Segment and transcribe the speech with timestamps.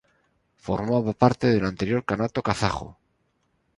[0.65, 2.97] Formaba parte del anterior Kanato Kazajo.